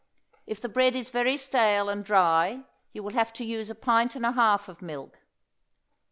If 0.47 0.59
the 0.59 0.67
bread 0.67 0.95
is 0.95 1.11
very 1.11 1.37
stale 1.37 1.87
and 1.87 2.03
dry 2.03 2.65
you 2.91 3.03
will 3.03 3.13
have 3.13 3.31
to 3.33 3.45
use 3.45 3.69
a 3.69 3.75
pint 3.75 4.15
and 4.15 4.25
a 4.25 4.31
half 4.31 4.67
of 4.67 4.81
milk. 4.81 5.19